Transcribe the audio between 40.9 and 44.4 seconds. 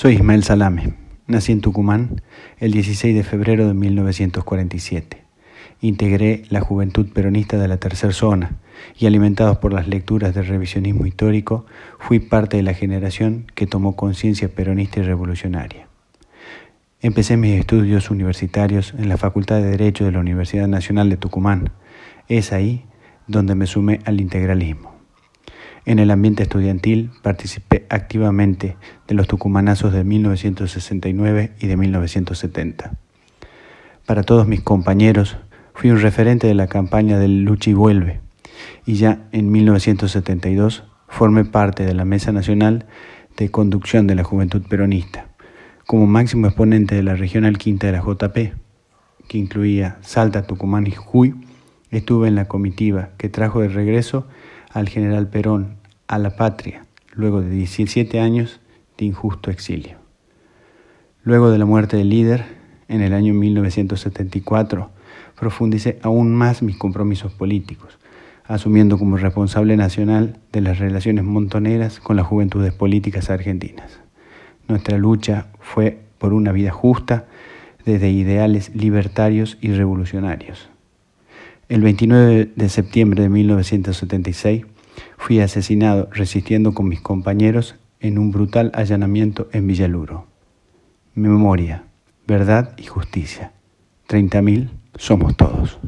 formé parte de la Mesa Nacional de Conducción de la